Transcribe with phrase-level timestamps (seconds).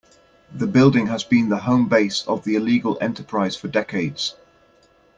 [0.51, 4.33] The building has been the home base of the illegal enterprise for decades.